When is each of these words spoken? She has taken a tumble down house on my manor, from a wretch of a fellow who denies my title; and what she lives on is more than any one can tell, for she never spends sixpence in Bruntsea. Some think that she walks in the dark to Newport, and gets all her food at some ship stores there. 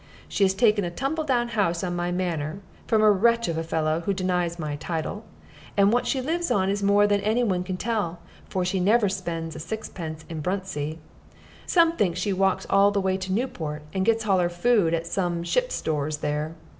She 0.27 0.43
has 0.43 0.55
taken 0.55 0.83
a 0.83 0.89
tumble 0.89 1.23
down 1.23 1.49
house 1.49 1.83
on 1.83 1.95
my 1.95 2.11
manor, 2.11 2.57
from 2.87 3.03
a 3.03 3.11
wretch 3.11 3.47
of 3.47 3.55
a 3.55 3.61
fellow 3.63 3.99
who 3.99 4.15
denies 4.15 4.57
my 4.57 4.75
title; 4.77 5.23
and 5.77 5.93
what 5.93 6.07
she 6.07 6.19
lives 6.21 6.49
on 6.49 6.71
is 6.71 6.81
more 6.81 7.05
than 7.05 7.21
any 7.21 7.43
one 7.43 7.63
can 7.63 7.77
tell, 7.77 8.17
for 8.49 8.65
she 8.65 8.79
never 8.79 9.07
spends 9.09 9.63
sixpence 9.63 10.25
in 10.27 10.41
Bruntsea. 10.41 10.97
Some 11.67 11.97
think 11.97 12.15
that 12.15 12.19
she 12.19 12.33
walks 12.33 12.65
in 12.65 12.69
the 12.93 12.99
dark 13.01 13.19
to 13.19 13.31
Newport, 13.31 13.83
and 13.93 14.03
gets 14.03 14.25
all 14.25 14.39
her 14.39 14.49
food 14.49 14.95
at 14.95 15.05
some 15.05 15.43
ship 15.43 15.71
stores 15.71 16.17
there. 16.17 16.55